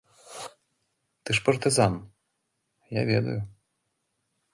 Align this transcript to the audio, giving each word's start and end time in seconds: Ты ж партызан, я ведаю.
Ты 1.23 1.29
ж 1.39 1.43
партызан, 1.47 1.93
я 2.99 3.03
ведаю. 3.11 3.37